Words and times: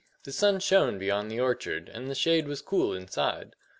The 0.23 0.31
sun 0.31 0.59
shone 0.61 0.97
beyond 0.97 1.29
the 1.29 1.39
orchard, 1.39 1.87
and 1.87 2.09
the 2.09 2.15
shade 2.15 2.47
was 2.47 2.63
cool 2.63 2.91
inside. 2.91 3.55